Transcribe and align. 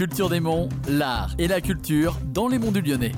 Culture 0.00 0.30
des 0.30 0.40
Monts, 0.40 0.70
l'art 0.88 1.34
et 1.38 1.46
la 1.46 1.60
culture 1.60 2.16
dans 2.24 2.48
les 2.48 2.58
monts 2.58 2.70
du 2.70 2.80
Lyonnais. 2.80 3.12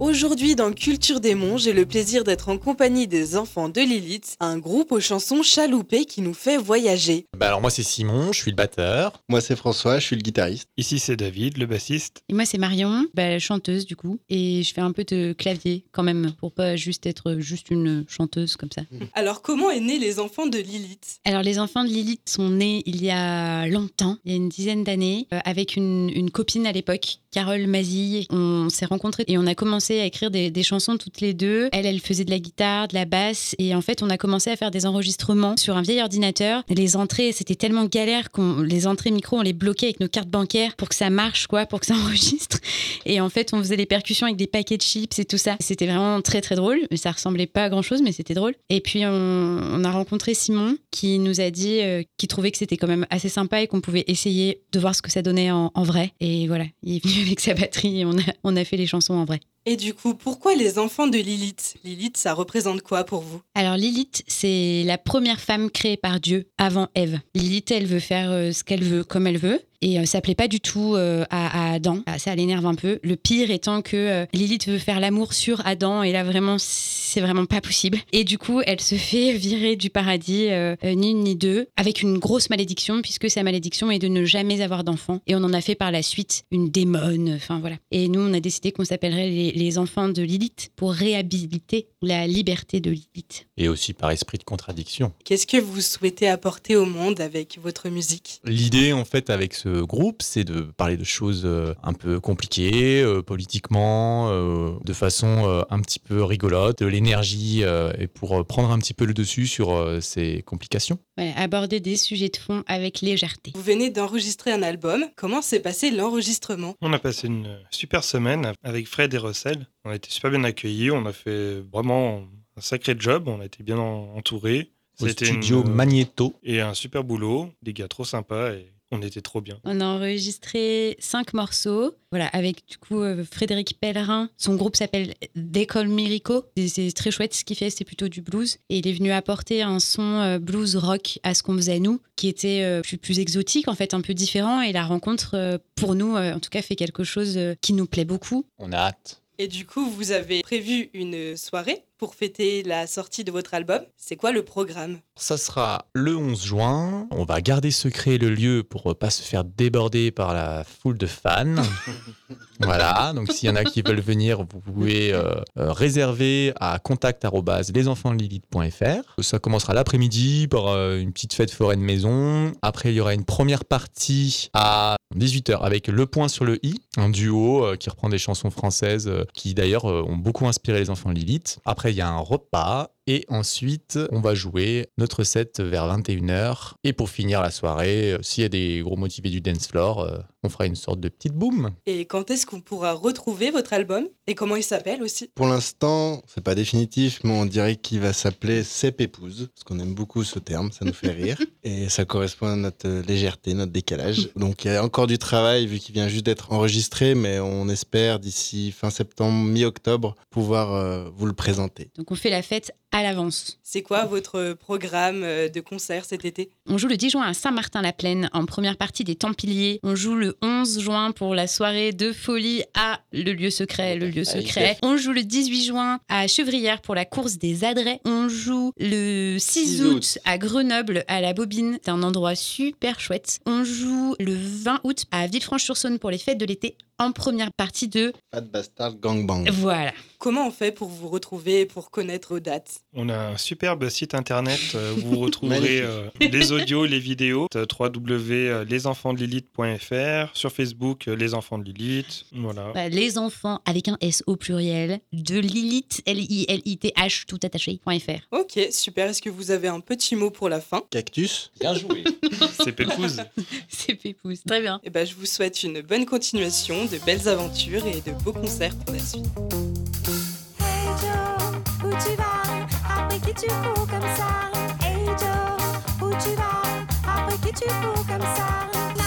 Aujourd'hui, 0.00 0.54
dans 0.54 0.72
Culture 0.72 1.18
des 1.18 1.34
Monts, 1.34 1.58
j'ai 1.58 1.72
le 1.72 1.84
plaisir 1.84 2.22
d'être 2.22 2.50
en 2.50 2.56
compagnie 2.56 3.08
des 3.08 3.36
enfants 3.36 3.68
de 3.68 3.80
Lilith, 3.80 4.36
un 4.38 4.56
groupe 4.56 4.92
aux 4.92 5.00
chansons 5.00 5.42
chaloupées 5.42 6.04
qui 6.04 6.22
nous 6.22 6.34
fait 6.34 6.56
voyager. 6.56 7.26
Bah 7.36 7.48
alors 7.48 7.60
moi 7.60 7.70
c'est 7.70 7.82
Simon, 7.82 8.32
je 8.32 8.38
suis 8.38 8.52
le 8.52 8.56
batteur. 8.56 9.20
Moi 9.28 9.40
c'est 9.40 9.56
François, 9.56 9.98
je 9.98 10.04
suis 10.04 10.14
le 10.14 10.22
guitariste. 10.22 10.68
Ici 10.76 11.00
c'est 11.00 11.16
David, 11.16 11.58
le 11.58 11.66
bassiste. 11.66 12.22
Et 12.28 12.32
moi 12.32 12.44
c'est 12.44 12.58
Marion, 12.58 13.06
bah, 13.12 13.40
chanteuse 13.40 13.86
du 13.86 13.96
coup, 13.96 14.20
et 14.28 14.62
je 14.62 14.72
fais 14.72 14.80
un 14.80 14.92
peu 14.92 15.02
de 15.02 15.32
clavier 15.32 15.84
quand 15.90 16.04
même 16.04 16.32
pour 16.38 16.52
pas 16.52 16.76
juste 16.76 17.04
être 17.06 17.38
juste 17.40 17.70
une 17.70 18.04
chanteuse 18.06 18.56
comme 18.56 18.70
ça. 18.72 18.82
Alors, 19.14 19.42
comment 19.42 19.68
est 19.68 19.80
né 19.80 19.98
les 19.98 20.20
enfants 20.20 20.46
de 20.46 20.58
Lilith? 20.58 21.18
Alors 21.24 21.42
les 21.42 21.58
enfants 21.58 21.82
de 21.82 21.88
Lilith 21.88 22.28
sont 22.28 22.50
nés 22.50 22.84
il 22.86 23.02
y 23.02 23.10
a 23.10 23.66
longtemps, 23.66 24.16
il 24.24 24.30
y 24.30 24.34
a 24.34 24.36
une 24.36 24.48
dizaine 24.48 24.84
d'années, 24.84 25.26
euh, 25.32 25.40
avec 25.44 25.74
une, 25.74 26.08
une 26.14 26.30
copine 26.30 26.68
à 26.68 26.72
l'époque, 26.72 27.18
Carole 27.32 27.66
Mazille. 27.66 28.26
On 28.30 28.68
s'est 28.68 28.86
rencontrés 28.86 29.24
et 29.26 29.36
on 29.38 29.46
a 29.46 29.56
commencé 29.56 29.87
à 29.90 30.04
écrire 30.04 30.30
des, 30.30 30.50
des 30.50 30.62
chansons 30.62 30.96
toutes 30.96 31.20
les 31.20 31.34
deux. 31.34 31.68
Elle, 31.72 31.86
elle 31.86 32.00
faisait 32.00 32.24
de 32.24 32.30
la 32.30 32.38
guitare, 32.38 32.88
de 32.88 32.94
la 32.94 33.04
basse, 33.04 33.54
et 33.58 33.74
en 33.74 33.80
fait 33.80 34.02
on 34.02 34.10
a 34.10 34.18
commencé 34.18 34.50
à 34.50 34.56
faire 34.56 34.70
des 34.70 34.86
enregistrements 34.86 35.56
sur 35.56 35.76
un 35.76 35.82
vieil 35.82 36.00
ordinateur. 36.00 36.62
Les 36.68 36.96
entrées, 36.96 37.32
c'était 37.32 37.54
tellement 37.54 37.84
galère 37.86 38.30
qu'on 38.30 38.60
les 38.60 38.86
entrées 38.86 39.10
micro, 39.10 39.38
on 39.38 39.42
les 39.42 39.52
bloquait 39.52 39.86
avec 39.86 40.00
nos 40.00 40.08
cartes 40.08 40.28
bancaires 40.28 40.76
pour 40.76 40.88
que 40.88 40.94
ça 40.94 41.10
marche, 41.10 41.46
quoi, 41.46 41.66
pour 41.66 41.80
que 41.80 41.86
ça 41.86 41.94
enregistre. 42.04 42.58
Et 43.06 43.20
en 43.20 43.28
fait, 43.28 43.52
on 43.52 43.58
faisait 43.58 43.76
les 43.76 43.86
percussions 43.86 44.26
avec 44.26 44.36
des 44.36 44.46
paquets 44.46 44.76
de 44.76 44.82
chips 44.82 45.18
et 45.18 45.24
tout 45.24 45.38
ça. 45.38 45.56
C'était 45.60 45.86
vraiment 45.86 46.20
très 46.22 46.40
très 46.40 46.54
drôle, 46.54 46.80
ça 46.96 47.12
ressemblait 47.12 47.46
pas 47.46 47.64
à 47.64 47.68
grand 47.68 47.82
chose, 47.82 48.02
mais 48.02 48.12
c'était 48.12 48.34
drôle. 48.34 48.54
Et 48.68 48.80
puis 48.80 49.04
on, 49.04 49.84
a 49.84 49.90
rencontré 49.90 50.34
Simon 50.34 50.76
qui 50.90 51.18
nous 51.18 51.40
a 51.40 51.50
dit 51.50 51.80
euh, 51.80 52.02
qu'il 52.16 52.28
trouvait 52.28 52.50
que 52.50 52.58
c'était 52.58 52.76
quand 52.76 52.88
même 52.88 53.06
assez 53.10 53.28
sympa 53.28 53.62
et 53.62 53.66
qu'on 53.66 53.80
pouvait 53.80 54.04
essayer 54.08 54.62
de 54.72 54.80
voir 54.80 54.94
ce 54.94 55.02
que 55.02 55.10
ça 55.10 55.22
donnait 55.22 55.50
en, 55.50 55.70
vrai. 55.78 56.12
Et 56.20 56.46
voilà, 56.48 56.64
il 56.82 56.96
est 56.96 57.04
venu 57.04 57.22
avec 57.26 57.40
sa 57.40 57.54
batterie 57.54 58.00
et 58.00 58.04
on 58.04 58.56
a 58.56 58.64
fait 58.64 58.76
les 58.76 58.86
chansons 58.86 59.14
en 59.14 59.24
vrai. 59.24 59.40
Et 59.70 59.76
du 59.76 59.92
coup, 59.92 60.14
pourquoi 60.14 60.54
les 60.54 60.78
enfants 60.78 61.08
de 61.08 61.18
Lilith? 61.18 61.74
Lilith, 61.84 62.16
ça 62.16 62.32
représente 62.32 62.80
quoi 62.80 63.04
pour 63.04 63.20
vous? 63.20 63.42
Alors 63.54 63.76
Lilith, 63.76 64.24
c'est 64.26 64.82
la 64.86 64.96
première 64.96 65.40
femme 65.40 65.70
créée 65.70 65.98
par 65.98 66.20
Dieu 66.20 66.48
avant 66.56 66.88
Ève. 66.94 67.20
Lilith, 67.34 67.70
elle 67.70 67.84
veut 67.84 68.00
faire 68.00 68.30
euh, 68.30 68.52
ce 68.52 68.64
qu'elle 68.64 68.82
veut, 68.82 69.04
comme 69.04 69.26
elle 69.26 69.36
veut. 69.36 69.60
Et 69.80 69.98
euh, 69.98 70.04
ça 70.06 70.20
plaît 70.20 70.34
pas 70.34 70.48
du 70.48 70.60
tout 70.60 70.94
euh, 70.94 71.24
à, 71.30 71.70
à 71.70 71.74
Adam. 71.74 72.02
Ah, 72.06 72.18
Ça 72.18 72.34
l'énerve 72.34 72.66
un 72.66 72.74
peu. 72.74 72.98
Le 73.02 73.16
pire 73.16 73.50
étant 73.50 73.80
que 73.82 73.96
euh, 73.96 74.26
Lilith 74.32 74.68
veut 74.68 74.78
faire 74.78 74.98
l'amour 75.00 75.32
sur 75.32 75.64
Adam 75.66 76.02
et 76.02 76.12
là 76.12 76.24
vraiment 76.24 76.56
c'est 76.58 77.20
vraiment 77.20 77.46
pas 77.46 77.60
possible. 77.60 77.98
Et 78.12 78.24
du 78.24 78.38
coup 78.38 78.60
elle 78.66 78.80
se 78.80 78.96
fait 78.96 79.32
virer 79.36 79.76
du 79.76 79.90
paradis 79.90 80.48
ni 80.84 81.10
une 81.10 81.20
ni 81.20 81.36
deux 81.36 81.68
avec 81.76 82.02
une 82.02 82.18
grosse 82.18 82.50
malédiction 82.50 83.02
puisque 83.02 83.30
sa 83.30 83.42
malédiction 83.42 83.90
est 83.90 83.98
de 83.98 84.08
ne 84.08 84.24
jamais 84.24 84.60
avoir 84.62 84.84
d'enfant. 84.84 85.20
Et 85.26 85.34
on 85.34 85.38
en 85.44 85.52
a 85.52 85.60
fait 85.60 85.74
par 85.74 85.90
la 85.90 86.02
suite 86.02 86.44
une 86.50 86.70
démone. 86.70 87.34
Enfin 87.36 87.58
voilà. 87.60 87.76
Et 87.90 88.08
nous 88.08 88.20
on 88.20 88.34
a 88.34 88.40
décidé 88.40 88.72
qu'on 88.72 88.84
s'appellerait 88.84 89.28
les, 89.30 89.52
les 89.52 89.78
enfants 89.78 90.08
de 90.08 90.22
Lilith 90.22 90.70
pour 90.76 90.92
réhabiliter 90.92 91.88
la 92.02 92.26
liberté 92.26 92.80
de 92.80 92.90
Lilith. 92.90 93.46
Et 93.56 93.68
aussi 93.68 93.92
par 93.92 94.10
esprit 94.10 94.38
de 94.38 94.44
contradiction. 94.44 95.12
Qu'est-ce 95.24 95.46
que 95.46 95.56
vous 95.56 95.80
souhaitez 95.80 96.28
apporter 96.28 96.76
au 96.76 96.84
monde 96.84 97.20
avec 97.20 97.58
votre 97.62 97.88
musique? 97.88 98.40
L'idée 98.44 98.92
en 98.92 99.04
fait 99.04 99.30
avec 99.30 99.54
ce 99.54 99.67
groupe 99.82 100.22
c'est 100.22 100.44
de 100.44 100.60
parler 100.62 100.96
de 100.96 101.04
choses 101.04 101.42
euh, 101.44 101.74
un 101.82 101.92
peu 101.92 102.20
compliquées, 102.20 103.02
euh, 103.02 103.22
politiquement, 103.22 104.28
euh, 104.30 104.70
de 104.84 104.92
façon 104.92 105.48
euh, 105.48 105.62
un 105.70 105.80
petit 105.80 105.98
peu 105.98 106.22
rigolote, 106.22 106.80
de 106.80 106.86
l'énergie 106.86 107.62
euh, 107.62 107.92
et 107.98 108.06
pour 108.06 108.44
prendre 108.46 108.70
un 108.70 108.78
petit 108.78 108.94
peu 108.94 109.04
le 109.04 109.14
dessus 109.14 109.46
sur 109.46 109.72
euh, 109.74 110.00
ces 110.00 110.42
complications. 110.42 110.98
Voilà, 111.16 111.36
aborder 111.38 111.80
des 111.80 111.96
sujets 111.96 112.28
de 112.28 112.36
fond 112.36 112.62
avec 112.66 113.00
légèreté. 113.00 113.52
Vous 113.54 113.62
venez 113.62 113.90
d'enregistrer 113.90 114.52
un 114.52 114.62
album. 114.62 115.04
Comment 115.16 115.42
s'est 115.42 115.60
passé 115.60 115.90
l'enregistrement? 115.90 116.74
On 116.80 116.92
a 116.92 116.98
passé 116.98 117.26
une 117.26 117.58
super 117.70 118.04
semaine 118.04 118.52
avec 118.62 118.86
Fred 118.86 119.12
et 119.14 119.18
Russell. 119.18 119.66
On 119.84 119.90
a 119.90 119.94
été 119.96 120.10
super 120.10 120.30
bien 120.30 120.44
accueillis, 120.44 120.90
on 120.90 121.06
a 121.06 121.12
fait 121.12 121.60
vraiment 121.72 122.22
un 122.56 122.60
sacré 122.60 122.94
job, 122.98 123.24
on 123.28 123.40
a 123.40 123.44
été 123.44 123.62
bien 123.62 123.78
en- 123.78 124.14
entourés. 124.16 124.70
C'était 125.00 125.26
studio 125.26 125.62
une- 125.64 125.70
Magneto. 125.70 126.34
Et 126.42 126.60
un 126.60 126.74
super 126.74 127.04
boulot, 127.04 127.50
des 127.62 127.72
gars 127.72 127.86
trop 127.86 128.04
sympas 128.04 128.50
et 128.52 128.72
on 128.90 129.02
était 129.02 129.20
trop 129.20 129.40
bien. 129.40 129.58
On 129.64 129.80
a 129.80 129.84
enregistré 129.84 130.96
cinq 130.98 131.34
morceaux, 131.34 131.94
voilà, 132.10 132.26
avec 132.28 132.66
du 132.66 132.78
coup 132.78 133.00
euh, 133.00 133.24
Frédéric 133.30 133.78
Pellerin. 133.80 134.30
Son 134.36 134.54
groupe 134.54 134.76
s'appelle 134.76 135.14
They 135.34 135.66
Call 135.66 135.88
Me 135.88 136.08
Rico. 136.08 136.44
Et 136.56 136.68
C'est 136.68 136.90
très 136.92 137.10
chouette 137.10 137.34
ce 137.34 137.44
qu'il 137.44 137.56
fait, 137.56 137.70
c'est 137.70 137.84
plutôt 137.84 138.08
du 138.08 138.22
blues. 138.22 138.58
Et 138.70 138.78
il 138.78 138.88
est 138.88 138.92
venu 138.92 139.12
apporter 139.12 139.62
un 139.62 139.78
son 139.78 140.20
euh, 140.20 140.38
blues 140.38 140.76
rock 140.76 141.18
à 141.22 141.34
ce 141.34 141.42
qu'on 141.42 141.56
faisait 141.56 141.80
nous, 141.80 142.00
qui 142.16 142.28
était 142.28 142.62
euh, 142.62 142.80
plus, 142.80 142.98
plus 142.98 143.18
exotique, 143.18 143.68
en 143.68 143.74
fait, 143.74 143.94
un 143.94 144.00
peu 144.00 144.14
différent. 144.14 144.62
Et 144.62 144.72
la 144.72 144.84
rencontre, 144.84 145.32
euh, 145.34 145.58
pour 145.74 145.94
nous, 145.94 146.16
euh, 146.16 146.34
en 146.34 146.40
tout 146.40 146.50
cas, 146.50 146.62
fait 146.62 146.76
quelque 146.76 147.04
chose 147.04 147.36
euh, 147.36 147.54
qui 147.60 147.72
nous 147.72 147.86
plaît 147.86 148.04
beaucoup. 148.06 148.46
On 148.58 148.72
a 148.72 148.76
hâte. 148.76 149.22
Et 149.38 149.46
du 149.48 149.66
coup, 149.66 149.88
vous 149.88 150.10
avez 150.10 150.42
prévu 150.42 150.90
une 150.94 151.36
soirée 151.36 151.84
pour 151.98 152.14
fêter 152.14 152.62
la 152.62 152.86
sortie 152.86 153.24
de 153.24 153.32
votre 153.32 153.54
album. 153.54 153.80
C'est 153.96 154.14
quoi 154.16 154.30
le 154.32 154.44
programme? 154.44 154.98
Ça 155.16 155.36
sera 155.36 155.86
le 155.92 156.16
11 156.16 156.44
juin. 156.44 157.08
On 157.10 157.24
va 157.24 157.40
garder 157.40 157.72
secret 157.72 158.18
le 158.18 158.30
lieu 158.30 158.62
pour 158.62 158.96
pas 158.96 159.10
se 159.10 159.22
faire 159.22 159.42
déborder 159.44 160.12
par 160.12 160.32
la 160.32 160.62
foule 160.64 160.96
de 160.96 161.06
fans. 161.06 161.56
voilà, 162.60 163.12
donc 163.14 163.32
s'il 163.32 163.48
y 163.48 163.52
en 163.52 163.56
a 163.56 163.64
qui 163.64 163.82
veulent 163.82 164.00
venir, 164.00 164.38
vous 164.38 164.60
pouvez 164.60 165.12
euh, 165.12 165.34
euh, 165.58 165.72
réserver 165.72 166.54
à 166.60 166.78
contact@lesenfantsdelilith.fr. 166.78 169.22
Ça 169.22 169.40
commencera 169.40 169.74
l'après-midi 169.74 170.46
par 170.48 170.68
euh, 170.68 170.98
une 170.98 171.12
petite 171.12 171.34
fête 171.34 171.50
forêt 171.50 171.76
de 171.76 171.82
maison. 171.82 172.52
Après, 172.62 172.92
il 172.92 172.94
y 172.94 173.00
aura 173.00 173.14
une 173.14 173.24
première 173.24 173.64
partie 173.64 174.50
à 174.54 174.94
18h 175.16 175.58
avec 175.60 175.88
Le 175.88 176.06
Point 176.06 176.28
sur 176.28 176.44
le 176.44 176.64
i, 176.64 176.80
un 176.98 177.08
duo 177.08 177.64
euh, 177.64 177.76
qui 177.76 177.88
reprend 177.88 178.08
des 178.08 178.18
chansons 178.18 178.50
françaises 178.50 179.08
euh, 179.08 179.24
qui 179.32 179.54
d'ailleurs 179.54 179.86
euh, 179.86 180.04
ont 180.06 180.16
beaucoup 180.16 180.46
inspiré 180.46 180.80
les 180.80 180.90
enfants 180.90 181.10
de 181.10 181.14
Lilith. 181.14 181.60
Après, 181.64 181.87
il 181.90 181.96
y 181.96 182.00
a 182.00 182.08
un 182.08 182.20
repas 182.20 182.90
et 183.08 183.24
ensuite, 183.28 183.98
on 184.12 184.20
va 184.20 184.34
jouer 184.34 184.90
notre 184.98 185.24
set 185.24 185.60
vers 185.60 185.88
21h. 185.88 186.74
Et 186.84 186.92
pour 186.92 187.08
finir 187.08 187.40
la 187.40 187.50
soirée, 187.50 188.12
euh, 188.12 188.18
s'il 188.20 188.42
y 188.42 188.44
a 188.44 188.50
des 188.50 188.82
gros 188.84 188.96
motivés 188.96 189.30
du 189.30 189.40
dance 189.40 189.66
floor, 189.66 190.00
euh, 190.00 190.18
on 190.42 190.48
fera 190.48 190.66
une 190.66 190.76
sorte 190.76 191.00
de 191.00 191.08
petite 191.08 191.32
boom. 191.32 191.70
Et 191.86 192.04
quand 192.04 192.30
est-ce 192.30 192.46
qu'on 192.46 192.60
pourra 192.60 192.92
retrouver 192.92 193.50
votre 193.50 193.72
album 193.72 194.06
Et 194.26 194.34
comment 194.34 194.56
il 194.56 194.62
s'appelle 194.62 195.02
aussi? 195.02 195.30
Pour 195.34 195.46
l'instant, 195.46 196.22
c'est 196.26 196.44
pas 196.44 196.54
définitif, 196.54 197.20
mais 197.24 197.32
on 197.32 197.46
dirait 197.46 197.76
qu'il 197.76 198.00
va 198.00 198.12
s'appeler 198.12 198.62
Cep 198.62 199.00
épouse, 199.00 199.48
parce 199.54 199.64
qu'on 199.64 199.80
aime 199.80 199.94
beaucoup 199.94 200.22
ce 200.22 200.38
terme, 200.38 200.70
ça 200.70 200.84
nous 200.84 200.92
fait 200.92 201.10
rire. 201.10 201.38
Et 201.64 201.88
ça 201.88 202.04
correspond 202.04 202.46
à 202.46 202.56
notre 202.56 202.86
euh, 202.86 203.02
légèreté, 203.02 203.54
notre 203.54 203.72
décalage. 203.72 204.28
Donc 204.36 204.64
il 204.64 204.72
y 204.72 204.74
a 204.74 204.84
encore 204.84 205.06
du 205.06 205.18
travail, 205.18 205.66
vu 205.66 205.78
qu'il 205.78 205.94
vient 205.94 206.08
juste 206.08 206.26
d'être 206.26 206.52
enregistré, 206.52 207.14
mais 207.14 207.40
on 207.40 207.68
espère 207.68 208.20
d'ici 208.20 208.70
fin 208.70 208.90
septembre, 208.90 209.48
mi-octobre, 209.48 210.14
pouvoir 210.30 210.72
euh, 210.72 211.08
vous 211.16 211.26
le 211.26 211.32
présenter. 211.32 211.90
Donc 211.96 212.10
on 212.10 212.14
fait 212.14 212.30
la 212.30 212.42
fête 212.42 212.72
à 212.90 212.97
l'avance. 213.02 213.58
C'est 213.62 213.82
quoi 213.82 214.04
votre 214.04 214.54
programme 214.54 215.22
euh, 215.22 215.48
de 215.48 215.60
concert 215.60 216.04
cet 216.04 216.24
été? 216.24 216.50
On 216.66 216.78
joue 216.78 216.88
le 216.88 216.96
10 216.96 217.10
juin 217.10 217.22
à 217.22 217.34
Saint-Martin-la-Plaine 217.34 218.30
en 218.32 218.46
première 218.46 218.76
partie 218.76 219.04
des 219.04 219.14
Templiers. 219.14 219.80
On 219.82 219.94
joue 219.94 220.14
le 220.14 220.36
11 220.42 220.80
juin 220.80 221.12
pour 221.12 221.34
la 221.34 221.46
soirée 221.46 221.92
de 221.92 222.12
folie 222.12 222.62
à 222.74 223.00
le 223.12 223.32
lieu 223.32 223.50
secret, 223.50 223.96
le 223.96 224.08
lieu 224.08 224.24
secret. 224.24 224.78
On 224.82 224.96
joue 224.96 225.12
le 225.12 225.22
18 225.22 225.64
juin 225.64 226.00
à 226.08 226.26
Chevrières 226.26 226.80
pour 226.80 226.94
la 226.94 227.04
course 227.04 227.38
des 227.38 227.64
adrets. 227.64 228.00
On 228.04 228.28
joue 228.28 228.72
le 228.78 229.36
6 229.38 229.78
6 229.78 229.84
août 229.84 230.18
à 230.24 230.38
Grenoble 230.38 231.04
à 231.08 231.20
la 231.20 231.32
Bobine. 231.32 231.78
C'est 231.82 231.90
un 231.90 232.02
endroit 232.02 232.34
super 232.34 233.00
chouette. 233.00 233.40
On 233.46 233.64
joue 233.64 234.14
le 234.18 234.34
20 234.34 234.80
août 234.84 235.04
à 235.10 235.26
Villefranche-sur-Saône 235.26 235.98
pour 235.98 236.10
les 236.10 236.18
fêtes 236.18 236.38
de 236.38 236.46
l'été 236.46 236.76
en 236.98 237.12
première 237.12 237.52
partie 237.52 237.88
de 237.88 238.12
Fat 238.32 238.40
Bastard 238.40 238.96
Gangbang. 238.96 239.48
voilà. 239.50 239.92
Comment 240.18 240.48
on 240.48 240.50
fait 240.50 240.72
pour 240.72 240.88
vous 240.88 241.06
retrouver 241.08 241.60
et 241.60 241.66
pour 241.66 241.92
connaître 241.92 242.30
vos 242.30 242.40
dates 242.40 242.80
On 242.92 243.08
a 243.08 243.16
un 243.16 243.36
superbe 243.36 243.88
site 243.88 244.14
internet 244.14 244.58
euh, 244.74 244.96
où 244.96 245.00
vous 245.02 245.18
retrouverez 245.20 245.80
euh, 245.80 246.08
les 246.20 246.50
audios, 246.50 246.86
les 246.86 246.98
vidéos, 246.98 247.46
euh, 247.54 247.66
www.lesenfantsdelilith.fr, 247.78 250.36
sur 250.36 250.50
Facebook 250.50 251.06
Les 251.06 251.34
Enfants 251.34 251.58
de 251.58 251.70
Lilith, 251.70 252.24
voilà. 252.32 252.72
Bah, 252.74 252.88
les 252.88 253.16
enfants 253.16 253.60
avec 253.64 253.86
un 253.86 253.96
S 254.00 254.24
au 254.26 254.34
pluriel 254.34 254.98
de 255.12 255.38
Lilith 255.38 256.02
L-I-L-I-T-H 256.04 257.26
tout 257.26 257.38
attaché.fr. 257.44 258.26
Ok, 258.32 258.58
super. 258.72 259.10
Est-ce 259.10 259.22
que 259.22 259.30
vous 259.30 259.52
avez 259.52 259.68
un 259.68 259.78
petit 259.78 260.16
mot 260.16 260.30
pour 260.30 260.48
la 260.48 260.60
fin? 260.60 260.82
Cactus 260.90 261.52
Bien 261.60 261.74
joué. 261.74 262.02
C'est 262.64 262.72
Pépouze. 262.72 263.22
C'est 263.68 263.94
Pépouze. 263.94 264.42
Très 264.44 264.60
bien. 264.60 264.80
Eh 264.82 264.90
ben, 264.90 265.06
je 265.06 265.14
vous 265.14 265.26
souhaite 265.26 265.62
une 265.62 265.80
bonne 265.82 266.06
continuation, 266.06 266.86
de 266.86 266.98
belles 267.06 267.28
aventures 267.28 267.86
et 267.86 268.00
de 268.00 268.10
beaux 268.24 268.32
concerts 268.32 268.74
pour 268.78 268.92
la 268.92 269.00
suite. 269.00 269.26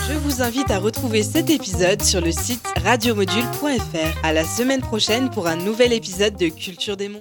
Je 0.08 0.14
vous 0.18 0.42
invite 0.42 0.72
à 0.72 0.80
retrouver 0.80 1.24
cet 1.24 1.50
épisode 1.50 2.02
sur 2.02 2.22
le 2.22 2.32
site 2.32 2.66
radiomodule.fr. 2.84 4.20
À 4.24 4.34
la 4.34 4.44
semaine 4.44 4.82
prochaine 4.82 5.30
pour 5.30 5.48
un 5.48 5.56
nouvel 5.56 5.94
épisode 5.94 6.36
de 6.36 6.48
Culture 6.48 6.98
des 6.98 7.10
Monts. 7.10 7.20